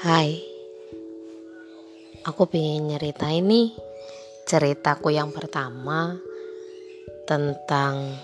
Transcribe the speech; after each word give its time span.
Hai, 0.00 0.40
aku 2.24 2.48
pengen 2.48 2.88
nyeritain 2.88 3.44
nih 3.44 3.68
ceritaku 4.48 5.12
yang 5.12 5.28
pertama 5.28 6.16
tentang 7.28 8.16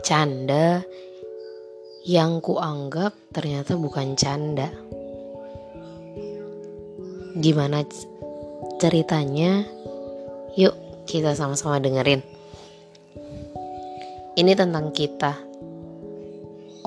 canda 0.00 0.80
yang 2.08 2.40
kuanggap 2.40 3.12
ternyata 3.28 3.76
bukan 3.76 4.16
canda. 4.16 4.72
Gimana 7.36 7.84
ceritanya? 8.80 9.68
Yuk 10.56 11.04
kita 11.04 11.36
sama-sama 11.36 11.76
dengerin. 11.76 12.24
Ini 14.32 14.56
tentang 14.56 14.96
kita. 14.96 15.36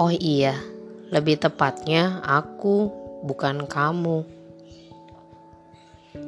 Oh 0.02 0.10
iya, 0.10 0.58
lebih 1.14 1.38
tepatnya 1.38 2.26
aku 2.26 3.01
bukan 3.22 3.70
kamu. 3.70 4.26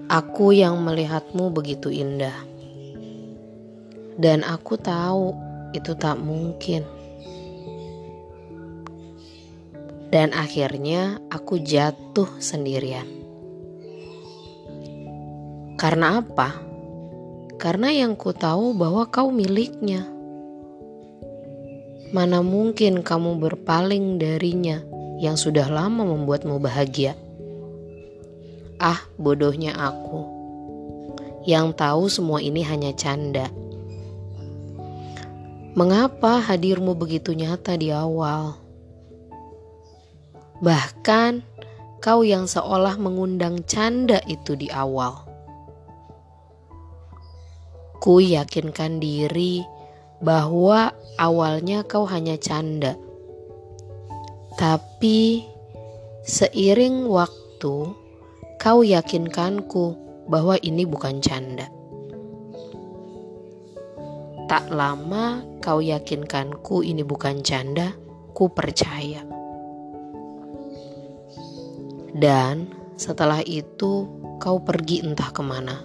Aku 0.07 0.53
yang 0.53 0.79
melihatmu 0.79 1.49
begitu 1.49 1.89
indah. 1.89 2.37
Dan 4.13 4.45
aku 4.45 4.77
tahu 4.77 5.33
itu 5.73 5.97
tak 5.97 6.21
mungkin. 6.21 6.85
Dan 10.13 10.29
akhirnya 10.37 11.17
aku 11.33 11.57
jatuh 11.57 12.29
sendirian. 12.37 13.09
Karena 15.73 16.21
apa? 16.21 16.61
Karena 17.57 17.89
yang 17.89 18.13
ku 18.13 18.29
tahu 18.29 18.77
bahwa 18.77 19.09
kau 19.09 19.33
miliknya. 19.33 20.05
Mana 22.13 22.45
mungkin 22.45 23.01
kamu 23.01 23.41
berpaling 23.41 24.21
darinya 24.21 24.92
yang 25.21 25.37
sudah 25.37 25.69
lama 25.69 26.05
membuatmu 26.05 26.57
bahagia? 26.57 27.13
Ah, 28.81 29.01
bodohnya 29.19 29.77
aku. 29.77 30.25
Yang 31.43 31.67
tahu 31.75 32.03
semua 32.07 32.39
ini 32.39 32.63
hanya 32.63 32.95
canda. 32.95 33.51
Mengapa 35.73 36.37
hadirmu 36.37 36.93
begitu 36.93 37.33
nyata 37.33 37.73
di 37.75 37.89
awal? 37.89 38.55
Bahkan 40.63 41.41
kau 42.03 42.23
yang 42.23 42.45
seolah 42.47 42.95
mengundang 42.95 43.65
canda 43.65 44.21
itu 44.29 44.55
di 44.55 44.69
awal. 44.69 45.25
Ku 48.03 48.19
yakinkan 48.19 48.99
diri 48.99 49.63
bahwa 50.23 50.95
awalnya 51.19 51.83
kau 51.83 52.07
hanya 52.07 52.39
canda. 52.39 52.95
Tapi 54.53 55.49
seiring 56.21 57.09
waktu 57.09 57.75
kau 58.61 58.79
yakinkanku 58.85 59.97
bahwa 60.29 60.55
ini 60.61 60.85
bukan 60.85 61.19
canda. 61.19 61.67
Tak 64.45 64.69
lama 64.69 65.41
kau 65.57 65.81
yakinkanku 65.81 66.85
ini 66.85 67.01
bukan 67.01 67.41
canda, 67.41 67.97
ku 68.37 68.53
percaya. 68.53 69.25
Dan 72.13 72.69
setelah 72.93 73.41
itu 73.41 74.05
kau 74.37 74.61
pergi 74.61 75.01
entah 75.01 75.33
ke 75.33 75.41
mana. 75.41 75.81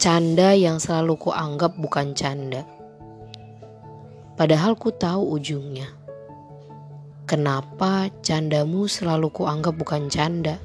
Canda 0.00 0.56
yang 0.56 0.80
selalu 0.80 1.20
ku 1.20 1.30
anggap 1.30 1.76
bukan 1.76 2.16
canda. 2.16 2.64
Padahal 4.34 4.74
ku 4.74 4.90
tahu 4.90 5.36
ujungnya. 5.36 6.01
Kenapa 7.32 8.12
candamu 8.20 8.84
selalu 8.84 9.32
ku 9.32 9.48
anggap 9.48 9.80
bukan 9.80 10.12
canda? 10.12 10.60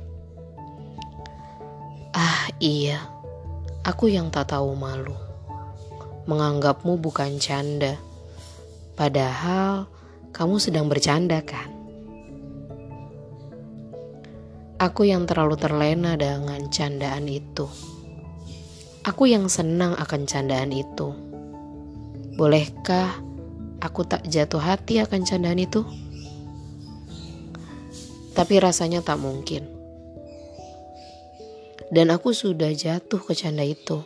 Ah 2.12 2.52
iya, 2.60 3.08
aku 3.88 4.12
yang 4.12 4.28
tak 4.28 4.52
tahu 4.52 4.76
malu. 4.76 5.16
Menganggapmu 6.28 7.00
bukan 7.00 7.40
canda. 7.40 7.96
Padahal 9.00 9.88
kamu 10.36 10.60
sedang 10.60 10.92
bercanda 10.92 11.40
kan? 11.40 11.72
Aku 14.84 15.08
yang 15.08 15.24
terlalu 15.24 15.56
terlena 15.56 16.20
dengan 16.20 16.68
candaan 16.68 17.32
itu. 17.32 17.64
Aku 19.08 19.24
yang 19.24 19.48
senang 19.48 19.96
akan 19.96 20.28
candaan 20.28 20.76
itu. 20.76 21.16
Bolehkah 22.36 23.24
aku 23.80 24.04
tak 24.04 24.28
jatuh 24.28 24.60
hati 24.60 25.00
akan 25.00 25.24
candaan 25.24 25.64
itu? 25.64 26.07
Tapi 28.38 28.62
rasanya 28.62 29.02
tak 29.02 29.18
mungkin. 29.18 29.66
Dan 31.90 32.14
aku 32.14 32.38
sudah 32.38 32.70
jatuh 32.70 33.18
ke 33.18 33.34
canda 33.34 33.66
itu. 33.66 34.06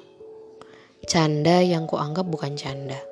Canda 1.03 1.59
yang 1.59 1.84
kuanggap 1.84 2.24
bukan 2.24 2.56
canda. 2.56 3.10